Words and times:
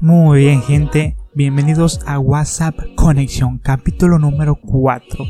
Muy 0.00 0.42
bien 0.42 0.62
gente, 0.62 1.16
bienvenidos 1.34 2.00
a 2.06 2.20
WhatsApp 2.20 2.78
Conexión, 2.94 3.58
capítulo 3.58 4.20
número 4.20 4.54
4. 4.54 5.24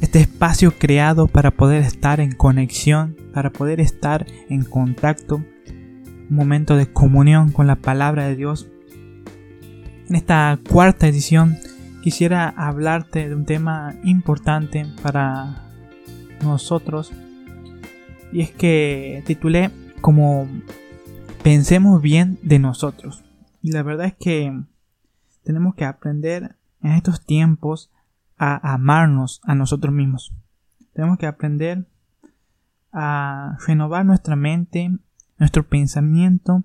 Este 0.00 0.20
espacio 0.20 0.70
creado 0.78 1.26
para 1.26 1.50
poder 1.50 1.82
estar 1.82 2.20
en 2.20 2.30
conexión, 2.30 3.16
para 3.34 3.50
poder 3.50 3.80
estar 3.80 4.26
en 4.48 4.62
contacto, 4.62 5.36
un 5.36 6.26
momento 6.28 6.76
de 6.76 6.92
comunión 6.92 7.50
con 7.50 7.66
la 7.66 7.74
palabra 7.74 8.28
de 8.28 8.36
Dios. 8.36 8.68
En 10.08 10.14
esta 10.14 10.56
cuarta 10.70 11.08
edición 11.08 11.58
quisiera 12.00 12.48
hablarte 12.48 13.28
de 13.28 13.34
un 13.34 13.44
tema 13.44 13.96
importante 14.04 14.86
para 15.02 15.68
nosotros 16.44 17.12
y 18.32 18.42
es 18.42 18.52
que 18.52 19.24
titulé 19.26 19.72
como 20.00 20.46
pensemos 21.42 22.02
bien 22.02 22.38
de 22.42 22.58
nosotros. 22.58 23.24
Y 23.62 23.72
la 23.72 23.82
verdad 23.82 24.06
es 24.06 24.14
que 24.14 24.62
tenemos 25.42 25.74
que 25.74 25.84
aprender 25.84 26.56
en 26.82 26.92
estos 26.92 27.24
tiempos 27.24 27.90
a 28.36 28.72
amarnos 28.74 29.40
a 29.44 29.54
nosotros 29.54 29.92
mismos. 29.92 30.32
Tenemos 30.92 31.18
que 31.18 31.26
aprender 31.26 31.86
a 32.92 33.58
renovar 33.66 34.04
nuestra 34.04 34.36
mente, 34.36 34.90
nuestro 35.38 35.66
pensamiento 35.68 36.64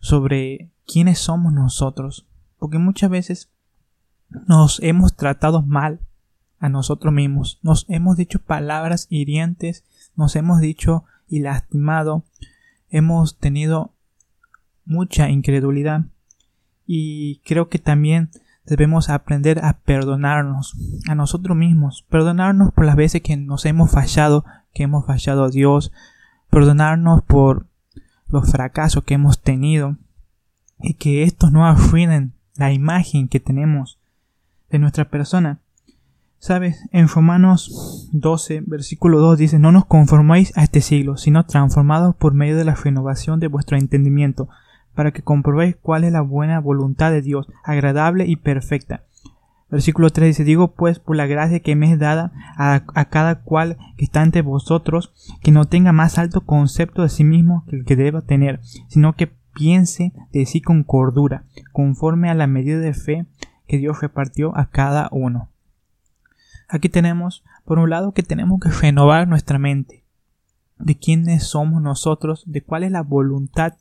sobre 0.00 0.70
quiénes 0.86 1.18
somos 1.18 1.52
nosotros. 1.52 2.26
Porque 2.58 2.78
muchas 2.78 3.10
veces 3.10 3.50
nos 4.46 4.80
hemos 4.82 5.14
tratado 5.14 5.62
mal 5.62 6.00
a 6.58 6.68
nosotros 6.68 7.12
mismos. 7.12 7.58
Nos 7.62 7.86
hemos 7.88 8.16
dicho 8.16 8.38
palabras 8.38 9.06
hirientes, 9.10 9.84
nos 10.16 10.36
hemos 10.36 10.60
dicho 10.60 11.04
y 11.28 11.40
lastimado, 11.40 12.24
hemos 12.90 13.38
tenido 13.38 13.94
mucha 14.84 15.28
incredulidad 15.30 16.02
y 16.86 17.40
creo 17.44 17.68
que 17.68 17.78
también 17.78 18.30
debemos 18.66 19.10
aprender 19.10 19.64
a 19.64 19.74
perdonarnos 19.74 20.74
a 21.08 21.14
nosotros 21.14 21.56
mismos, 21.56 22.04
perdonarnos 22.08 22.72
por 22.72 22.86
las 22.86 22.96
veces 22.96 23.22
que 23.22 23.36
nos 23.36 23.64
hemos 23.66 23.90
fallado, 23.90 24.44
que 24.72 24.84
hemos 24.84 25.06
fallado 25.06 25.44
a 25.44 25.50
Dios, 25.50 25.92
perdonarnos 26.50 27.22
por 27.22 27.66
los 28.28 28.50
fracasos 28.50 29.04
que 29.04 29.14
hemos 29.14 29.40
tenido 29.40 29.96
y 30.80 30.94
que 30.94 31.22
estos 31.22 31.52
no 31.52 31.66
arruinen 31.66 32.32
la 32.56 32.72
imagen 32.72 33.28
que 33.28 33.40
tenemos 33.40 33.98
de 34.70 34.78
nuestra 34.78 35.04
persona. 35.06 35.58
Sabes, 36.38 36.78
en 36.92 37.08
Romanos 37.08 38.08
12, 38.12 38.64
versículo 38.66 39.18
2 39.18 39.38
dice, 39.38 39.58
no 39.58 39.72
nos 39.72 39.86
conformáis 39.86 40.56
a 40.58 40.62
este 40.62 40.82
siglo, 40.82 41.16
sino 41.16 41.46
transformados 41.46 42.14
por 42.16 42.34
medio 42.34 42.56
de 42.56 42.64
la 42.64 42.74
renovación 42.74 43.40
de 43.40 43.46
vuestro 43.46 43.78
entendimiento, 43.78 44.48
para 44.94 45.12
que 45.12 45.22
comprobéis 45.22 45.76
cuál 45.76 46.04
es 46.04 46.12
la 46.12 46.20
buena 46.20 46.60
voluntad 46.60 47.10
de 47.10 47.22
Dios, 47.22 47.48
agradable 47.64 48.26
y 48.26 48.36
perfecta. 48.36 49.04
Versículo 49.70 50.10
3 50.10 50.28
dice, 50.28 50.44
digo 50.44 50.72
pues 50.72 51.00
por 51.00 51.16
la 51.16 51.26
gracia 51.26 51.60
que 51.60 51.74
me 51.74 51.90
es 51.90 51.98
dada 51.98 52.32
a, 52.56 52.84
cada 53.06 53.42
cual 53.42 53.76
que 53.96 54.04
está 54.04 54.22
ante 54.22 54.40
vosotros, 54.40 55.12
que 55.42 55.50
no 55.50 55.64
tenga 55.64 55.92
más 55.92 56.18
alto 56.18 56.42
concepto 56.42 57.02
de 57.02 57.08
sí 57.08 57.24
mismo 57.24 57.64
que 57.66 57.76
el 57.76 57.84
que 57.84 57.96
deba 57.96 58.22
tener, 58.22 58.60
sino 58.88 59.14
que 59.14 59.32
piense 59.52 60.12
de 60.32 60.46
sí 60.46 60.60
con 60.60 60.84
cordura, 60.84 61.44
conforme 61.72 62.30
a 62.30 62.34
la 62.34 62.46
medida 62.46 62.78
de 62.78 62.94
fe 62.94 63.26
que 63.66 63.78
Dios 63.78 64.00
repartió 64.00 64.56
a 64.56 64.70
cada 64.70 65.08
uno. 65.10 65.48
Aquí 66.68 66.88
tenemos, 66.88 67.44
por 67.64 67.78
un 67.78 67.90
lado, 67.90 68.12
que 68.12 68.22
tenemos 68.22 68.60
que 68.60 68.70
renovar 68.70 69.28
nuestra 69.28 69.58
mente, 69.58 70.04
de 70.78 70.96
quiénes 70.96 71.44
somos 71.44 71.82
nosotros, 71.82 72.44
de 72.46 72.62
cuál 72.62 72.84
es 72.84 72.90
la 72.90 73.02
voluntad 73.02 73.74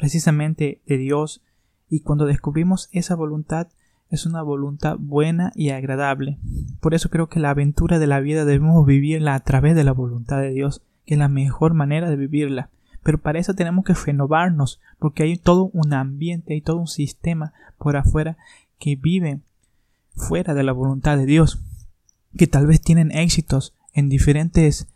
precisamente 0.00 0.80
de 0.86 0.96
Dios 0.96 1.42
y 1.90 2.00
cuando 2.00 2.24
descubrimos 2.24 2.88
esa 2.90 3.14
voluntad 3.14 3.68
es 4.08 4.24
una 4.24 4.40
voluntad 4.40 4.96
buena 4.98 5.52
y 5.54 5.68
agradable. 5.70 6.38
Por 6.80 6.94
eso 6.94 7.10
creo 7.10 7.28
que 7.28 7.38
la 7.38 7.50
aventura 7.50 7.98
de 7.98 8.06
la 8.06 8.18
vida 8.20 8.46
debemos 8.46 8.86
vivirla 8.86 9.34
a 9.34 9.40
través 9.40 9.76
de 9.76 9.84
la 9.84 9.92
voluntad 9.92 10.40
de 10.40 10.52
Dios, 10.52 10.80
que 11.04 11.14
es 11.14 11.18
la 11.18 11.28
mejor 11.28 11.74
manera 11.74 12.08
de 12.08 12.16
vivirla. 12.16 12.70
Pero 13.02 13.18
para 13.18 13.38
eso 13.38 13.52
tenemos 13.52 13.84
que 13.84 13.92
renovarnos, 13.92 14.80
porque 14.98 15.22
hay 15.24 15.36
todo 15.36 15.70
un 15.74 15.92
ambiente, 15.92 16.54
hay 16.54 16.62
todo 16.62 16.78
un 16.78 16.88
sistema 16.88 17.52
por 17.76 17.96
afuera 17.96 18.38
que 18.78 18.96
vive 18.96 19.40
fuera 20.14 20.54
de 20.54 20.62
la 20.62 20.72
voluntad 20.72 21.18
de 21.18 21.26
Dios, 21.26 21.60
que 22.38 22.46
tal 22.46 22.66
vez 22.66 22.80
tienen 22.80 23.12
éxitos 23.12 23.74
en 23.92 24.08
diferentes 24.08 24.88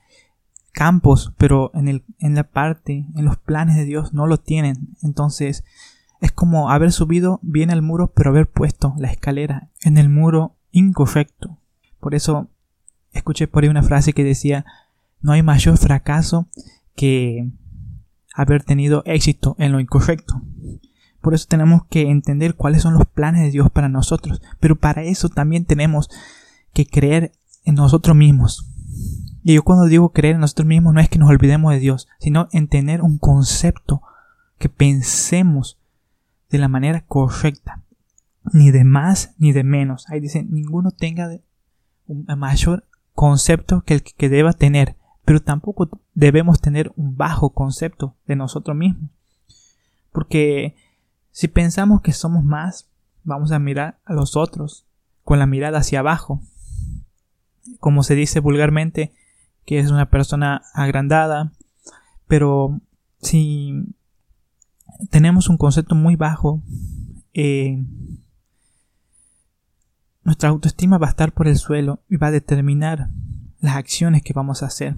campos, 0.75 1.33
pero 1.39 1.71
en, 1.73 1.89
el, 1.89 2.05
en 2.19 2.35
la 2.35 2.45
parte, 2.45 3.07
en 3.15 3.25
los 3.25 3.39
planes 3.39 3.77
de 3.77 3.85
Dios 3.85 4.13
no 4.13 4.27
lo 4.27 4.39
tienen. 4.39 4.97
Entonces 5.03 5.65
es 6.21 6.33
como 6.33 6.71
haber 6.71 6.93
subido 6.93 7.39
bien 7.43 7.71
al 7.71 7.81
muro, 7.81 8.13
pero 8.15 8.31
haber 8.31 8.51
puesto 8.51 8.95
la 8.99 9.11
escalera 9.11 9.71
en 9.83 9.97
el 9.97 10.11
muro 10.11 10.57
incorrecto. 10.73 11.59
Por 12.01 12.15
eso 12.15 12.49
escuché 13.13 13.47
por 13.47 13.63
ahí 13.63 13.71
una 13.71 13.83
frase 13.83 14.13
que 14.13 14.25
decía, 14.25 14.67
no 15.23 15.33
hay 15.33 15.43
mayor 15.43 15.79
fracaso 15.79 16.49
que 16.97 17.51
haber 18.35 18.65
tenido 18.65 19.03
éxito 19.07 19.55
en 19.59 19.73
lo 19.73 19.81
incorrecto. 19.81 20.43
Por 21.21 21.33
eso 21.33 21.47
tenemos 21.49 21.87
que 21.87 22.11
entender 22.11 22.55
cuáles 22.55 22.83
son 22.83 22.95
los 22.95 23.07
planes 23.07 23.43
de 23.43 23.51
Dios 23.51 23.71
para 23.71 23.89
nosotros. 23.89 24.43
Pero 24.61 24.77
para 24.77 25.03
eso 25.05 25.29
también 25.31 25.65
tenemos 25.65 26.11
que 26.75 26.85
creer 26.87 27.33
en 27.65 27.77
nosotros 27.77 28.15
mismos. 28.17 28.69
Y 29.45 29.55
yo 29.55 29.63
cuando 29.63 29.85
digo 29.85 30.09
creer 30.09 30.37
en 30.37 30.41
nosotros 30.41 30.67
mismos 30.67 30.95
no 30.95 31.01
es 31.01 31.11
que 31.11 31.19
nos 31.19 31.29
olvidemos 31.29 31.73
de 31.73 31.79
Dios, 31.79 32.09
sino 32.19 32.49
en 32.53 32.67
tener 32.67 33.03
un 33.03 33.19
concepto 33.19 34.01
que 34.59 34.71
pensemos 34.71 35.79
de 36.49 36.59
la 36.59 36.69
manera 36.69 37.03
correcta. 37.03 37.83
Ni 38.53 38.71
de 38.71 38.85
más 38.85 39.35
ni 39.39 39.53
de 39.53 39.63
menos. 39.63 40.07
Ahí 40.09 40.21
dice, 40.21 40.43
ninguno 40.43 40.93
tenga 40.93 41.31
un 42.07 42.27
mayor 42.39 42.85
concepto 43.13 43.83
que 43.83 43.95
el 43.95 44.03
que 44.03 44.31
deba 44.31 44.55
tener. 44.55 44.97
Pero 45.27 45.41
tampoco 45.41 45.91
debemos 46.15 46.61
tener 46.61 46.93
un 46.97 47.17
bajo 47.17 47.51
concepto 47.51 48.15
de 48.27 48.37
nosotros 48.37 48.75
mismos. 48.75 49.11
Porque 50.11 50.75
si 51.33 51.49
pensamos 51.49 52.01
que 52.01 52.13
somos 52.13 52.45
más, 52.45 52.89
vamos 53.25 53.53
a 53.53 53.59
mirar 53.59 53.99
a 54.07 54.15
los 54.15 54.37
otros 54.37 54.87
con 55.23 55.39
la 55.39 55.47
mirada 55.47 55.79
hacia 55.79 56.01
abajo. 56.01 56.41
Como 57.79 58.03
se 58.03 58.15
dice 58.15 58.41
vulgarmente, 58.41 59.13
que 59.65 59.79
es 59.79 59.91
una 59.91 60.11
persona 60.11 60.63
agrandada, 60.75 61.53
pero 62.27 62.81
si 63.21 63.95
tenemos 65.11 65.49
un 65.49 65.57
concepto 65.57 65.95
muy 65.95 66.17
bajo, 66.17 66.63
eh, 67.33 67.83
nuestra 70.23 70.49
autoestima 70.49 70.99
va 70.99 71.07
a 71.09 71.11
estar 71.11 71.33
por 71.33 71.49
el 71.49 71.57
suelo 71.57 72.01
y 72.09 72.17
va 72.17 72.29
a 72.29 72.33
determinar 72.33 73.11
las 73.61 73.77
acciones 73.77 74.23
que 74.23 74.33
vamos 74.33 74.63
a 74.63 74.67
hacer. 74.67 74.97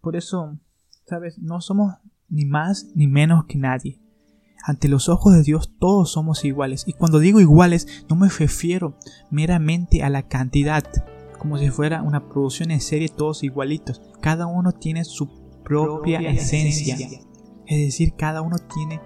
Por 0.00 0.16
eso, 0.16 0.58
sabes, 1.06 1.38
no 1.38 1.60
somos 1.60 1.94
ni 2.28 2.44
más 2.44 2.88
ni 2.94 3.06
menos 3.06 3.44
que 3.46 3.58
nadie. 3.58 4.00
Ante 4.64 4.88
los 4.88 5.08
ojos 5.08 5.34
de 5.34 5.42
Dios 5.42 5.72
todos 5.78 6.12
somos 6.12 6.44
iguales. 6.44 6.84
Y 6.86 6.94
cuando 6.94 7.18
digo 7.18 7.40
iguales 7.40 8.04
no 8.08 8.16
me 8.16 8.28
refiero 8.28 8.98
meramente 9.30 10.02
a 10.02 10.08
la 10.08 10.22
cantidad, 10.22 10.84
como 11.44 11.58
si 11.58 11.68
fuera 11.68 12.00
una 12.00 12.26
producción 12.26 12.70
en 12.70 12.80
serie 12.80 13.10
todos 13.10 13.44
igualitos. 13.44 14.00
Cada 14.22 14.46
uno 14.46 14.72
tiene 14.72 15.04
su 15.04 15.28
propia, 15.62 16.18
esencia. 16.20 16.96
Es 17.66 17.78
decir, 17.84 18.14
cada 18.16 18.40
uno 18.40 18.56
tiene 18.74 18.98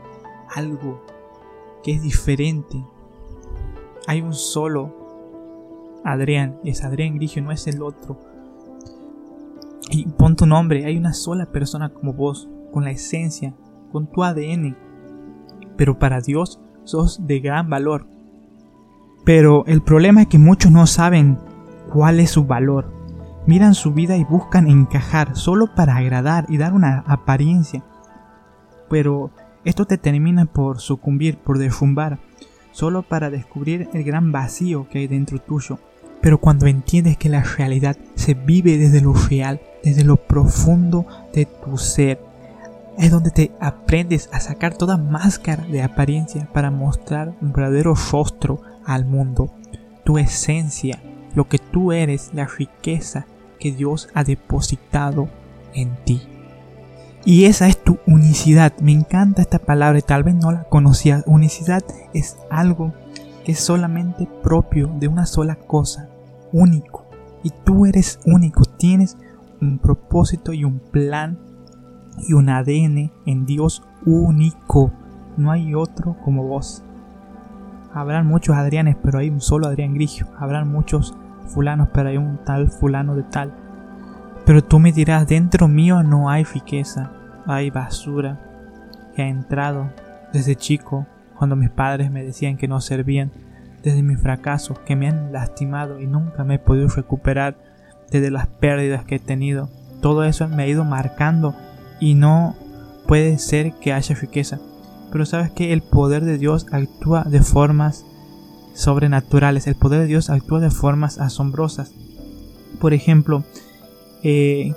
algo 0.55 1.03
que 1.83 1.95
es 1.95 2.03
diferente. 2.03 2.81
Hay 4.07 4.21
un 4.21 4.35
solo 4.35 5.99
Adrián, 6.05 6.61
es 6.63 6.85
Adrián 6.85 7.17
Grigio, 7.17 7.43
no 7.43 7.51
es 7.51 7.67
el 7.67 7.83
otro. 7.83 8.21
Y 9.91 10.07
pon 10.07 10.37
tu 10.37 10.47
nombre, 10.47 10.85
hay 10.85 10.97
una 10.97 11.15
sola 11.15 11.47
persona 11.47 11.93
como 11.93 12.13
vos, 12.13 12.49
con 12.71 12.85
la 12.85 12.93
esencia, 12.93 13.53
con 13.91 14.07
tu 14.07 14.23
ADN. 14.23 14.77
Pero 15.77 15.99
para 15.99 16.21
Dios 16.21 16.61
sos 16.85 17.27
de 17.27 17.41
gran 17.41 17.69
valor. 17.69 18.07
Pero 19.25 19.67
el 19.67 19.83
problema 19.83 20.23
es 20.23 20.29
que 20.29 20.39
muchos 20.39 20.71
no 20.71 20.87
saben 20.87 21.48
cuál 21.93 22.21
es 22.21 22.31
su 22.31 22.45
valor. 22.45 22.93
Miran 23.47 23.75
su 23.75 23.93
vida 23.93 24.17
y 24.17 24.25
buscan 24.25 24.69
encajar 24.69 25.37
solo 25.37 25.75
para 25.75 25.97
agradar 25.97 26.47
y 26.49 26.59
dar 26.59 26.73
una 26.75 27.05
apariencia. 27.07 27.83
Pero 28.91 29.31
esto 29.65 29.87
te 29.87 29.99
termina 29.99 30.45
por 30.45 30.81
sucumbir, 30.81 31.39
por 31.39 31.59
derrumbar, 31.59 32.19
solo 32.73 33.03
para 33.03 33.31
descubrir 33.31 33.89
el 33.93 34.05
gran 34.05 34.33
vacío 34.33 34.89
que 34.89 34.99
hay 34.99 35.07
dentro 35.07 35.41
tuyo. 35.41 35.79
Pero 36.21 36.39
cuando 36.39 36.67
entiendes 36.67 37.17
que 37.17 37.29
la 37.29 37.43
realidad 37.43 37.97
se 38.15 38.35
vive 38.35 38.77
desde 38.77 39.01
lo 39.01 39.15
real, 39.15 39.61
desde 39.83 40.05
lo 40.05 40.17
profundo 40.17 41.07
de 41.33 41.47
tu 41.47 41.79
ser, 41.79 42.21
es 42.99 43.11
donde 43.13 43.31
te 43.31 43.53
aprendes 43.61 44.29
a 44.33 44.41
sacar 44.41 44.77
toda 44.77 44.97
máscara 44.97 45.65
de 45.65 45.83
apariencia 45.83 46.49
para 46.53 46.71
mostrar 46.71 47.35
un 47.41 47.53
verdadero 47.53 47.95
rostro 48.11 48.61
al 48.85 49.05
mundo, 49.05 49.55
tu 50.05 50.19
esencia, 50.19 51.01
lo 51.35 51.49
que 51.49 51.59
tú 51.59 51.93
eres, 51.93 52.31
la 52.35 52.47
riqueza 52.47 53.27
que 53.59 53.73
Dios 53.73 54.09
ha 54.15 54.25
depositado 54.25 55.29
en 55.75 55.97
ti. 56.05 56.23
Y 57.25 57.45
esa 57.45 57.69
es 57.69 57.83
tu 57.83 57.99
unicidad. 58.07 58.73
Me 58.81 58.93
encanta 58.93 59.43
esta 59.43 59.59
palabra 59.59 60.01
tal 60.01 60.23
vez 60.23 60.35
no 60.35 60.51
la 60.53 60.65
conocías. 60.65 61.25
Unicidad 61.27 61.83
es 62.15 62.39
algo 62.51 62.95
que 63.45 63.53
es 63.53 63.61
solamente 63.61 64.29
propio 64.43 64.91
de 64.99 65.09
una 65.09 65.27
sola 65.27 65.57
cosa, 65.57 66.09
único. 66.53 67.07
Y 67.43 67.51
tú 67.65 67.87
eres 67.87 68.21
único, 68.25 68.65
tienes 68.65 69.17
un 69.61 69.79
propósito 69.79 70.53
y 70.53 70.65
un 70.65 70.79
plan 70.79 71.39
y 72.27 72.33
un 72.33 72.49
ADN 72.49 73.13
en 73.27 73.47
Dios 73.47 73.83
único. 74.07 74.93
No 75.37 75.51
hay 75.51 75.75
otro 75.75 76.17
como 76.25 76.45
vos. 76.45 76.83
Habrán 78.01 78.27
muchos 78.27 78.57
Adrianes, 78.57 78.97
pero 79.03 79.19
hay 79.19 79.29
un 79.29 79.41
solo 79.41 79.67
Adrián 79.67 79.95
Grigio. 79.95 80.29
Habrán 80.39 80.71
muchos 80.71 81.15
fulanos, 81.47 81.89
pero 81.93 82.11
hay 82.11 82.17
un 82.17 82.39
tal 82.45 82.71
fulano 82.71 83.17
de 83.17 83.25
tal. 83.25 83.53
Pero 84.47 84.63
tú 84.63 84.79
me 84.79 84.93
dirás, 84.93 85.27
dentro 85.27 85.67
mío 85.67 86.03
no 86.03 86.31
hay 86.31 86.45
riqueza, 86.45 87.11
hay 87.47 87.71
basura 87.71 88.39
que 89.15 89.23
ha 89.23 89.29
entrado 89.29 89.91
desde 90.33 90.57
chico, 90.57 91.07
cuando 91.37 91.57
mis 91.57 91.71
padres 91.71 92.11
me 92.11 92.25
decían 92.25 92.57
que 92.57 92.69
no 92.69 92.81
servían, 92.81 93.33
desde 93.83 94.03
mis 94.03 94.21
fracasos 94.21 94.79
que 94.81 94.97
me 94.97 95.09
han 95.09 95.33
lastimado 95.33 96.01
y 96.01 96.07
nunca 96.07 96.45
me 96.45 96.55
he 96.55 96.59
podido 96.59 96.89
recuperar, 96.89 97.57
desde 98.11 98.31
las 98.31 98.47
pérdidas 98.47 99.05
que 99.05 99.17
he 99.17 99.21
tenido. 99.21 99.69
Todo 100.01 100.25
eso 100.25 100.49
me 100.49 100.63
ha 100.63 100.67
ido 100.67 100.85
marcando 100.85 101.55
y 102.01 102.15
no 102.15 102.55
puede 103.07 103.39
ser 103.39 103.73
que 103.75 103.93
haya 103.93 104.15
riqueza. 104.15 104.61
Pero 105.11 105.27
sabes 105.27 105.51
que 105.51 105.73
el 105.73 105.83
poder 105.83 106.25
de 106.25 106.39
Dios 106.39 106.67
actúa 106.71 107.25
de 107.25 107.43
formas 107.43 108.05
sobrenaturales. 108.75 109.67
El 109.67 109.75
poder 109.75 110.01
de 110.01 110.07
Dios 110.07 110.31
actúa 110.31 110.61
de 110.61 110.71
formas 110.71 111.19
asombrosas. 111.19 111.93
Por 112.81 112.95
ejemplo, 112.95 113.45
eh, 114.23 114.75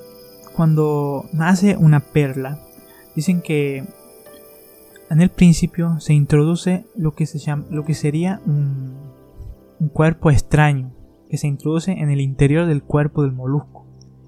cuando 0.56 1.26
nace 1.34 1.78
una 1.78 2.00
perla, 2.00 2.60
dicen 3.16 3.42
que 3.42 3.86
en 5.10 5.22
el 5.22 5.30
principio 5.30 6.00
se 6.00 6.14
introduce 6.14 6.86
lo 6.96 7.14
que, 7.14 7.26
se 7.26 7.38
llama, 7.38 7.66
lo 7.70 7.84
que 7.84 7.94
sería 7.94 8.42
un, 8.46 8.96
un 9.80 9.90
cuerpo 9.90 10.32
extraño 10.32 10.94
que 11.30 11.38
se 11.38 11.48
introduce 11.48 11.92
en 11.92 12.10
el 12.10 12.22
interior 12.22 12.66
del 12.66 12.84
cuerpo 12.84 13.24
del 13.24 13.32
molusco. 13.32 13.86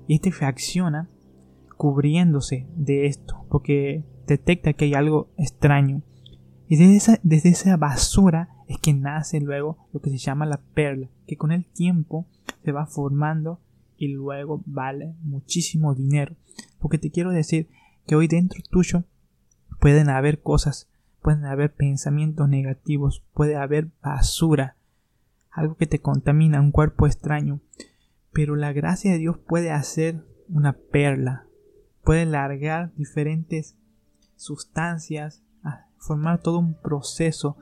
Y 0.07 0.15
este 0.15 0.31
reacciona 0.31 1.09
cubriéndose 1.77 2.67
de 2.75 3.07
esto, 3.07 3.45
porque 3.49 4.03
detecta 4.27 4.73
que 4.73 4.85
hay 4.85 4.93
algo 4.93 5.29
extraño. 5.37 6.01
Y 6.67 6.77
desde 6.77 6.95
esa, 6.95 7.19
desde 7.23 7.49
esa 7.49 7.77
basura 7.77 8.49
es 8.67 8.77
que 8.79 8.93
nace 8.93 9.39
luego 9.41 9.77
lo 9.91 10.01
que 10.01 10.09
se 10.09 10.17
llama 10.17 10.45
la 10.45 10.61
perla, 10.73 11.09
que 11.27 11.37
con 11.37 11.51
el 11.51 11.65
tiempo 11.65 12.27
se 12.63 12.71
va 12.71 12.85
formando 12.85 13.59
y 13.97 14.07
luego 14.09 14.63
vale 14.65 15.15
muchísimo 15.21 15.93
dinero. 15.93 16.35
Porque 16.79 16.97
te 16.97 17.11
quiero 17.11 17.31
decir 17.31 17.69
que 18.05 18.15
hoy 18.15 18.27
dentro 18.27 18.61
tuyo 18.69 19.03
pueden 19.79 20.09
haber 20.09 20.41
cosas, 20.41 20.89
pueden 21.21 21.45
haber 21.45 21.73
pensamientos 21.73 22.49
negativos, 22.49 23.23
puede 23.33 23.55
haber 23.55 23.89
basura, 24.01 24.77
algo 25.51 25.75
que 25.75 25.87
te 25.87 25.99
contamina, 25.99 26.61
un 26.61 26.71
cuerpo 26.71 27.05
extraño. 27.05 27.61
Pero 28.31 28.55
la 28.55 28.73
gracia 28.73 29.11
de 29.11 29.19
Dios 29.19 29.37
puede 29.37 29.71
hacer 29.71 30.25
una 30.49 30.73
perla, 30.73 31.45
puede 32.03 32.25
largar 32.25 32.93
diferentes 32.95 33.77
sustancias, 34.43 35.43
a 35.63 35.87
formar 35.97 36.41
todo 36.41 36.59
un 36.59 36.73
proceso 36.73 37.57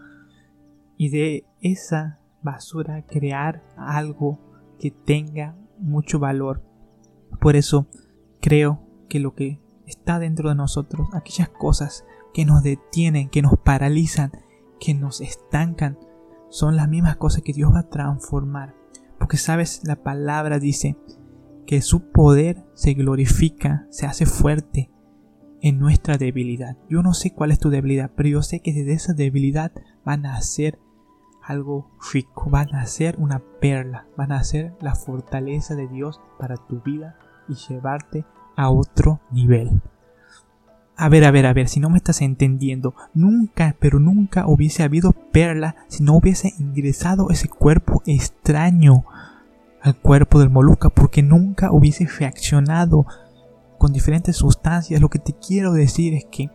y 0.97 1.09
de 1.09 1.45
esa 1.61 2.19
basura 2.41 3.05
crear 3.05 3.63
algo 3.77 4.39
que 4.79 4.91
tenga 4.91 5.55
mucho 5.77 6.19
valor. 6.19 6.63
Por 7.39 7.55
eso 7.55 7.87
creo 8.39 8.81
que 9.09 9.19
lo 9.19 9.35
que 9.35 9.59
está 9.85 10.19
dentro 10.19 10.49
de 10.49 10.55
nosotros, 10.55 11.07
aquellas 11.13 11.49
cosas 11.49 12.05
que 12.33 12.45
nos 12.45 12.63
detienen, 12.63 13.29
que 13.29 13.41
nos 13.41 13.57
paralizan, 13.59 14.31
que 14.79 14.93
nos 14.93 15.21
estancan, 15.21 15.99
son 16.49 16.75
las 16.75 16.89
mismas 16.89 17.17
cosas 17.17 17.43
que 17.43 17.53
Dios 17.53 17.73
va 17.73 17.79
a 17.79 17.89
transformar. 17.89 18.75
Porque 19.19 19.37
sabes, 19.37 19.81
la 19.83 19.97
palabra 19.97 20.59
dice 20.59 20.97
que 21.65 21.81
su 21.81 22.11
poder 22.11 22.65
se 22.73 22.93
glorifica, 22.93 23.85
se 23.89 24.07
hace 24.07 24.25
fuerte 24.25 24.89
en 25.61 25.79
nuestra 25.79 26.17
debilidad. 26.17 26.77
Yo 26.89 27.01
no 27.01 27.13
sé 27.13 27.31
cuál 27.31 27.51
es 27.51 27.59
tu 27.59 27.69
debilidad, 27.69 28.11
pero 28.15 28.29
yo 28.29 28.41
sé 28.41 28.59
que 28.59 28.73
desde 28.73 28.93
esa 28.93 29.13
debilidad 29.13 29.71
van 30.03 30.25
a 30.25 30.35
hacer 30.35 30.79
algo 31.43 31.89
rico, 32.13 32.49
van 32.49 32.73
a 32.75 32.85
ser 32.85 33.15
una 33.17 33.39
perla, 33.59 34.05
van 34.17 34.31
a 34.31 34.43
ser 34.43 34.73
la 34.79 34.95
fortaleza 34.95 35.75
de 35.75 35.87
Dios 35.87 36.21
para 36.39 36.57
tu 36.57 36.81
vida 36.81 37.17
y 37.47 37.55
llevarte 37.55 38.25
a 38.55 38.69
otro 38.69 39.19
nivel. 39.31 39.81
A 40.95 41.09
ver, 41.09 41.25
a 41.25 41.31
ver, 41.31 41.47
a 41.47 41.53
ver, 41.53 41.67
si 41.67 41.79
no 41.79 41.89
me 41.89 41.97
estás 41.97 42.21
entendiendo, 42.21 42.93
nunca, 43.13 43.75
pero 43.79 43.99
nunca 43.99 44.45
hubiese 44.45 44.83
habido 44.83 45.13
perla 45.13 45.75
si 45.87 46.03
no 46.03 46.15
hubiese 46.15 46.53
ingresado 46.59 47.31
ese 47.31 47.49
cuerpo 47.49 48.03
extraño 48.05 49.05
al 49.81 49.95
cuerpo 49.95 50.39
del 50.39 50.51
Moluca 50.51 50.89
porque 50.89 51.23
nunca 51.23 51.71
hubiese 51.71 52.05
reaccionado 52.05 53.07
con 53.81 53.93
diferentes 53.93 54.37
sustancias. 54.37 55.01
Lo 55.01 55.09
que 55.09 55.17
te 55.17 55.33
quiero 55.33 55.73
decir 55.73 56.13
es 56.13 56.25
que 56.25 56.51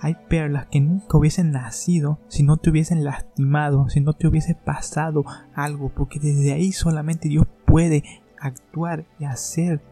hay 0.00 0.14
perlas 0.28 0.66
que 0.66 0.80
nunca 0.80 1.18
hubiesen 1.18 1.50
nacido 1.50 2.20
si 2.28 2.44
no 2.44 2.58
te 2.58 2.70
hubiesen 2.70 3.02
lastimado, 3.02 3.88
si 3.88 3.98
no 4.00 4.12
te 4.12 4.28
hubiese 4.28 4.54
pasado 4.54 5.24
algo, 5.52 5.88
porque 5.88 6.20
desde 6.20 6.52
ahí 6.52 6.70
solamente 6.70 7.28
Dios 7.28 7.48
puede 7.66 8.04
actuar 8.38 9.04
y 9.18 9.24
hacer 9.24 9.82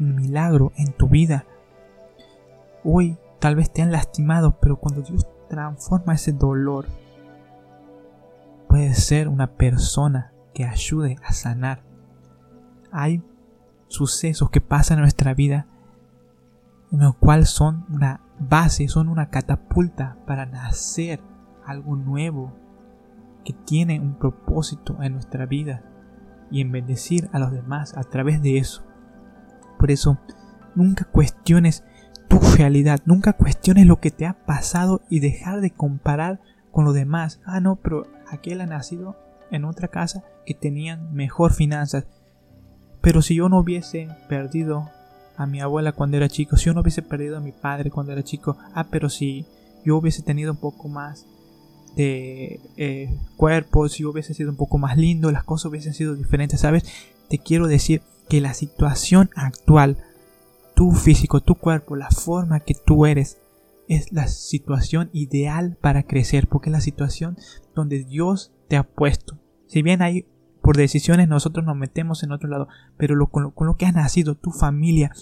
un 0.00 0.14
milagro 0.14 0.72
en 0.78 0.94
tu 0.94 1.10
vida. 1.10 1.44
Hoy 2.84 3.18
tal 3.38 3.56
vez 3.56 3.70
te 3.70 3.82
han 3.82 3.92
lastimado, 3.92 4.58
pero 4.62 4.78
cuando 4.78 5.02
Dios 5.02 5.26
transforma 5.50 6.14
ese 6.14 6.32
dolor, 6.32 6.86
puede 8.66 8.94
ser 8.94 9.28
una 9.28 9.52
persona 9.58 10.32
que 10.54 10.64
ayude 10.64 11.16
a 11.22 11.34
sanar 11.34 11.82
hay 12.90 13.22
sucesos 13.88 14.50
que 14.50 14.60
pasan 14.60 14.98
en 14.98 15.02
nuestra 15.02 15.34
vida 15.34 15.66
en 16.92 17.00
los 17.00 17.16
cuales 17.16 17.50
son 17.50 17.84
una 17.90 18.20
base, 18.38 18.88
son 18.88 19.08
una 19.08 19.30
catapulta 19.30 20.16
para 20.26 20.46
nacer 20.46 21.20
algo 21.64 21.96
nuevo 21.96 22.52
que 23.44 23.52
tiene 23.52 24.00
un 24.00 24.14
propósito 24.18 25.02
en 25.02 25.12
nuestra 25.12 25.46
vida 25.46 25.82
y 26.50 26.60
en 26.60 26.72
bendecir 26.72 27.28
a 27.32 27.38
los 27.38 27.52
demás 27.52 27.96
a 27.96 28.04
través 28.04 28.42
de 28.42 28.58
eso. 28.58 28.84
Por 29.78 29.90
eso, 29.90 30.18
nunca 30.74 31.04
cuestiones 31.04 31.84
tu 32.28 32.38
realidad, 32.56 33.00
nunca 33.04 33.32
cuestiones 33.34 33.86
lo 33.86 34.00
que 34.00 34.10
te 34.10 34.26
ha 34.26 34.44
pasado 34.44 35.02
y 35.08 35.20
dejar 35.20 35.60
de 35.60 35.70
comparar 35.70 36.40
con 36.72 36.84
los 36.84 36.94
demás. 36.94 37.40
Ah, 37.44 37.60
no, 37.60 37.76
pero 37.76 38.06
aquel 38.30 38.60
ha 38.60 38.66
nacido 38.66 39.16
en 39.50 39.64
otra 39.64 39.88
casa 39.88 40.24
que 40.44 40.54
tenían 40.54 41.12
mejor 41.14 41.52
finanzas 41.52 42.06
pero 43.00 43.22
si 43.22 43.36
yo 43.36 43.48
no 43.48 43.58
hubiese 43.58 44.08
perdido 44.28 44.90
a 45.38 45.46
mi 45.46 45.60
abuela 45.60 45.92
cuando 45.92 46.16
era 46.16 46.28
chico, 46.28 46.56
si 46.56 46.66
yo 46.66 46.74
no 46.74 46.80
hubiese 46.80 47.00
perdido 47.00 47.36
a 47.36 47.40
mi 47.40 47.52
padre 47.52 47.90
cuando 47.90 48.12
era 48.12 48.24
chico, 48.24 48.58
ah, 48.74 48.88
pero 48.90 49.08
si 49.08 49.46
yo 49.84 49.96
hubiese 49.96 50.22
tenido 50.22 50.50
un 50.50 50.58
poco 50.58 50.88
más 50.88 51.26
de 51.94 52.60
eh, 52.76 53.16
cuerpo, 53.36 53.88
si 53.88 54.02
yo 54.02 54.10
hubiese 54.10 54.34
sido 54.34 54.50
un 54.50 54.56
poco 54.56 54.78
más 54.78 54.98
lindo, 54.98 55.30
las 55.30 55.44
cosas 55.44 55.70
hubiesen 55.70 55.94
sido 55.94 56.16
diferentes, 56.16 56.60
¿sabes? 56.60 56.84
Te 57.28 57.38
quiero 57.38 57.68
decir 57.68 58.02
que 58.28 58.40
la 58.40 58.52
situación 58.52 59.30
actual, 59.36 59.98
tu 60.74 60.90
físico, 60.90 61.40
tu 61.40 61.54
cuerpo, 61.54 61.94
la 61.94 62.10
forma 62.10 62.60
que 62.60 62.74
tú 62.74 63.06
eres, 63.06 63.38
es 63.88 64.12
la 64.12 64.26
situación 64.26 65.08
ideal 65.12 65.78
para 65.80 66.02
crecer, 66.02 66.48
porque 66.48 66.68
es 66.68 66.72
la 66.72 66.80
situación 66.80 67.38
donde 67.76 68.04
Dios 68.04 68.52
te 68.68 68.76
ha 68.76 68.82
puesto. 68.82 69.38
Si 69.68 69.82
bien 69.82 70.02
hay 70.02 70.26
por 70.68 70.76
decisiones 70.76 71.28
nosotros 71.28 71.64
nos 71.64 71.76
metemos 71.76 72.22
en 72.22 72.30
otro 72.30 72.46
lado, 72.46 72.68
pero 72.98 73.14
lo, 73.14 73.28
con, 73.28 73.54
lo, 73.58 73.76
que 73.78 73.86
has 73.86 73.94
nacido, 73.94 74.34
tu 74.34 74.50
familia, 74.50 75.12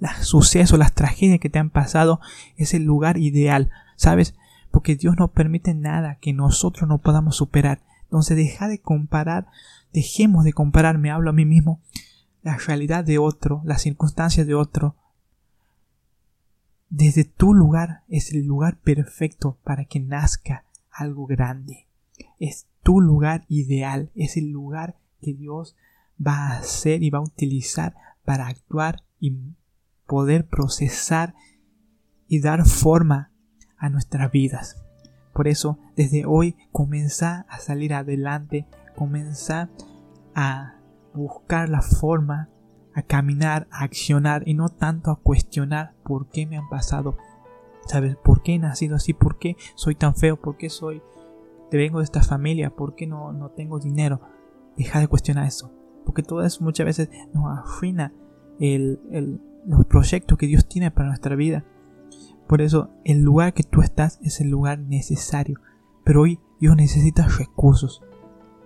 los 0.00 0.12
sucesos, 0.20 0.78
las 0.78 0.92
tragedias 0.92 1.40
que 1.40 1.48
te 1.48 1.58
han 1.58 1.70
pasado, 1.70 2.20
es 2.58 2.74
el 2.74 2.84
lugar 2.84 3.16
ideal, 3.16 3.70
¿sabes? 3.96 4.34
Porque 4.70 4.96
Dios 4.96 5.16
no 5.18 5.28
permite 5.28 5.72
nada 5.72 6.18
que 6.20 6.34
nosotros 6.34 6.86
no 6.86 6.98
podamos 6.98 7.36
superar. 7.36 7.80
Entonces 8.02 8.36
deja 8.36 8.68
de 8.68 8.82
comparar, 8.82 9.46
dejemos 9.94 10.44
de 10.44 10.52
comparar, 10.52 10.98
me 10.98 11.10
hablo 11.10 11.30
a 11.30 11.32
mí 11.32 11.46
mismo, 11.46 11.80
la 12.42 12.58
realidad 12.58 13.02
de 13.02 13.16
otro, 13.16 13.62
las 13.64 13.80
circunstancias 13.80 14.46
de 14.46 14.54
otro. 14.54 14.94
Desde 16.90 17.24
tu 17.24 17.54
lugar 17.54 18.02
es 18.08 18.30
el 18.34 18.44
lugar 18.44 18.76
perfecto 18.76 19.56
para 19.64 19.86
que 19.86 20.00
nazca 20.00 20.66
algo 20.90 21.24
grande. 21.24 21.88
Es 22.38 22.66
tu 22.84 23.00
lugar 23.00 23.44
ideal, 23.48 24.12
es 24.14 24.36
el 24.36 24.50
lugar 24.50 24.96
que 25.20 25.34
Dios 25.34 25.74
va 26.24 26.48
a 26.48 26.58
hacer 26.58 27.02
y 27.02 27.10
va 27.10 27.18
a 27.18 27.22
utilizar 27.22 27.96
para 28.24 28.46
actuar 28.46 29.02
y 29.18 29.36
poder 30.06 30.46
procesar 30.46 31.34
y 32.28 32.40
dar 32.40 32.64
forma 32.64 33.32
a 33.76 33.88
nuestras 33.88 34.30
vidas. 34.30 34.84
Por 35.32 35.48
eso, 35.48 35.78
desde 35.96 36.26
hoy, 36.26 36.56
comienza 36.70 37.46
a 37.48 37.58
salir 37.58 37.94
adelante, 37.94 38.66
comienza 38.94 39.70
a 40.34 40.78
buscar 41.12 41.68
la 41.68 41.82
forma, 41.82 42.50
a 42.94 43.02
caminar, 43.02 43.66
a 43.70 43.84
accionar 43.84 44.46
y 44.46 44.54
no 44.54 44.68
tanto 44.68 45.10
a 45.10 45.20
cuestionar 45.20 45.94
por 46.04 46.28
qué 46.28 46.46
me 46.46 46.56
han 46.56 46.68
pasado. 46.68 47.16
¿Sabes? 47.86 48.16
¿Por 48.16 48.42
qué 48.42 48.54
he 48.54 48.58
nacido 48.58 48.96
así? 48.96 49.12
¿Por 49.12 49.38
qué 49.38 49.56
soy 49.74 49.94
tan 49.94 50.14
feo? 50.14 50.40
¿Por 50.40 50.56
qué 50.56 50.70
soy... 50.70 51.02
Te 51.70 51.76
vengo 51.76 51.98
de 51.98 52.04
esta 52.04 52.22
familia? 52.22 52.70
¿Por 52.70 52.94
qué 52.94 53.06
no, 53.06 53.32
no 53.32 53.50
tengo 53.50 53.78
dinero? 53.78 54.20
Deja 54.76 55.00
de 55.00 55.08
cuestionar 55.08 55.46
eso. 55.46 55.72
Porque 56.04 56.22
todo 56.22 56.44
eso 56.44 56.62
muchas 56.62 56.86
veces 56.86 57.08
nos 57.32 57.58
arruina 57.58 58.12
el, 58.60 59.00
el, 59.10 59.40
los 59.66 59.84
proyectos 59.86 60.38
que 60.38 60.46
Dios 60.46 60.68
tiene 60.68 60.90
para 60.90 61.08
nuestra 61.08 61.36
vida. 61.36 61.64
Por 62.46 62.60
eso 62.60 62.90
el 63.04 63.22
lugar 63.22 63.54
que 63.54 63.62
tú 63.62 63.80
estás 63.80 64.18
es 64.22 64.40
el 64.40 64.48
lugar 64.48 64.78
necesario. 64.78 65.60
Pero 66.04 66.22
hoy 66.22 66.40
Dios 66.60 66.76
necesita 66.76 67.26
recursos. 67.26 68.02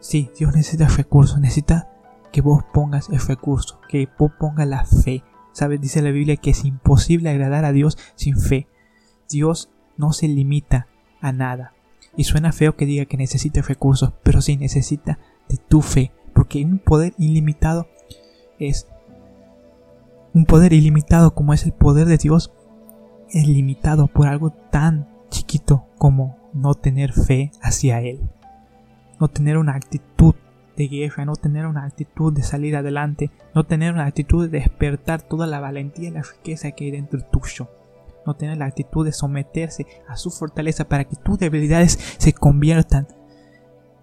Sí, 0.01 0.31
Dios 0.39 0.55
necesita 0.55 0.89
recursos. 0.89 1.41
Necesita 1.41 1.91
que 2.33 2.41
vos 2.41 2.65
pongas 2.73 3.09
el 3.11 3.21
recurso, 3.21 3.81
que 3.89 4.09
vos 4.19 4.33
pongas 4.39 4.69
la 4.69 4.85
fe. 4.85 5.23
¿Sabes? 5.53 5.81
Dice 5.81 6.03
la 6.03 6.11
Biblia 6.11 6.37
que 6.37 6.51
es 6.51 6.65
imposible 6.65 7.31
agradar 7.31 7.65
a 7.65 7.73
Dios 7.73 7.97
sin 8.15 8.39
fe. 8.39 8.69
Dios 9.29 9.71
no 9.97 10.13
se 10.13 10.29
limita 10.29 10.89
a 11.21 11.33
nada. 11.33 11.75
Y 12.17 12.25
suena 12.25 12.53
feo 12.53 12.77
que 12.77 12.87
diga 12.87 13.05
que 13.05 13.17
necesita 13.17 13.63
recursos, 13.63 14.13
pero 14.23 14.41
sí 14.41 14.57
necesita 14.57 15.19
de 15.49 15.57
tu 15.57 15.83
fe. 15.83 16.13
Porque 16.33 16.65
un 16.65 16.79
poder 16.79 17.15
ilimitado 17.19 17.89
es... 18.59 18.89
Un 20.35 20.45
poder 20.45 20.73
ilimitado 20.73 21.35
como 21.35 21.53
es 21.53 21.65
el 21.65 21.73
poder 21.73 22.07
de 22.07 22.19
Dios 22.19 22.53
es 23.31 23.47
limitado 23.47 24.07
por 24.07 24.27
algo 24.27 24.51
tan 24.51 25.09
chiquito 25.31 25.87
como 25.99 26.37
no 26.53 26.75
tener 26.75 27.13
fe 27.13 27.51
hacia 27.63 28.01
Él. 28.01 28.21
No 29.21 29.29
tener 29.29 29.59
una 29.59 29.75
actitud 29.75 30.35
de 30.77 30.89
guerra, 30.89 31.25
no 31.25 31.35
tener 31.35 31.67
una 31.67 31.85
actitud 31.85 32.33
de 32.33 32.43
salir 32.43 32.77
adelante, 32.77 33.31
no 33.55 33.65
tener 33.65 33.93
una 33.93 34.07
actitud 34.07 34.49
de 34.49 34.61
despertar 34.61 35.23
toda 35.23 35.47
la 35.47 35.61
valentía 35.61 36.09
y 36.09 36.13
la 36.13 36.23
riqueza 36.23 36.71
que 36.71 36.85
hay 36.85 36.91
dentro 36.93 37.21
tuyo. 37.21 37.69
No 38.27 38.35
tener 38.35 38.59
la 38.59 38.67
actitud 38.67 39.05
de 39.05 39.13
someterse 39.13 39.87
a 40.07 40.17
su 40.17 40.31
fortaleza 40.31 40.89
para 40.89 41.05
que 41.05 41.17
tus 41.17 41.39
debilidades 41.39 41.99
se 42.19 42.33
conviertan 42.33 43.09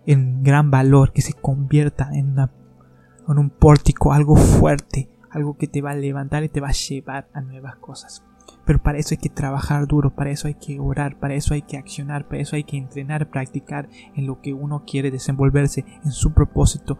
en 0.06 0.44
gran 0.44 0.72
valor, 0.72 1.14
que 1.14 1.22
se 1.22 1.34
convierta 1.34 2.10
en, 2.14 2.36
en 2.38 3.38
un 3.38 3.50
pórtico, 3.50 4.14
algo 4.14 4.36
fuerte, 4.36 5.10
algo 5.32 5.58
que 5.58 5.68
te 5.68 5.82
va 5.82 5.92
a 5.92 5.96
levantar 5.96 6.44
y 6.44 6.50
te 6.50 6.62
va 6.62 6.70
a 6.70 6.74
llevar 6.74 7.28
a 7.34 7.42
nuevas 7.42 7.76
cosas. 7.78 8.24
Pero 8.66 8.82
para 8.82 8.98
eso 8.98 9.10
hay 9.14 9.18
que 9.18 9.30
trabajar 9.30 9.88
duro, 9.88 10.16
para 10.16 10.32
eso 10.32 10.48
hay 10.48 10.56
que 10.56 10.80
orar, 10.80 11.20
para 11.20 11.36
eso 11.36 11.54
hay 11.54 11.62
que 11.62 11.78
accionar, 11.78 12.28
para 12.28 12.42
eso 12.42 12.56
hay 12.56 12.64
que 12.64 12.78
entrenar, 12.78 13.30
practicar 13.30 13.90
en 14.16 14.26
lo 14.26 14.42
que 14.42 14.54
uno 14.54 14.84
quiere 14.86 15.12
desenvolverse, 15.12 15.86
en 16.04 16.12
su 16.12 16.34
propósito. 16.34 16.98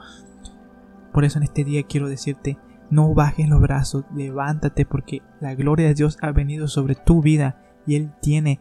Por 1.12 1.26
eso 1.26 1.40
en 1.40 1.44
este 1.44 1.64
día 1.64 1.84
quiero 1.84 2.08
decirte, 2.08 2.58
no 2.90 3.14
bajes 3.14 3.48
los 3.50 3.62
brazos, 3.62 4.06
levántate 4.16 4.86
porque 4.86 5.22
la 5.40 5.56
gloria 5.56 5.88
de 5.88 5.94
Dios 5.94 6.18
ha 6.22 6.32
venido 6.32 6.68
sobre 6.68 6.96
tu 6.96 7.22
vida 7.22 7.62
y 7.86 7.96
Él 7.96 8.12
tiene 8.22 8.60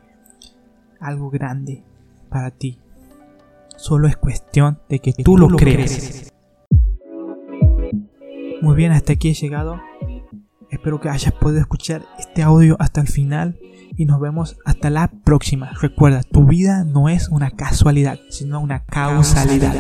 algo 1.01 1.31
grande 1.31 1.83
para 2.29 2.51
ti. 2.51 2.79
Solo 3.77 4.09
es 4.09 4.17
cuestión 4.17 4.79
de 4.89 5.01
que 5.01 5.13
tú, 5.13 5.37
lo, 5.37 5.49
crees. 5.57 6.33
Muy 8.63 8.77
bien, 8.77 8.93
hasta 8.93 9.13
aquí 9.15 9.31
he 9.31 9.35
llegado. 9.35 9.81
Espero 10.71 11.01
que 11.01 11.09
hayas 11.09 11.33
podido 11.33 11.61
escuchar 11.61 12.03
este 12.19 12.43
audio 12.43 12.77
hasta 12.79 13.01
el 13.01 13.09
final 13.09 13.59
y 13.97 14.07
nos 14.07 14.21
vemos 14.21 14.57
hasta 14.65 14.91
la 14.91 15.09
próxima. 15.09 15.71
Recuerda, 15.81 16.23
tu 16.23 16.47
vida 16.47 16.85
no 16.85 17.09
es 17.09 17.29
una 17.29 17.51
casualidad, 17.51 18.19
sino 18.31 18.61
una 18.61 18.85
causalidad. 18.85 19.75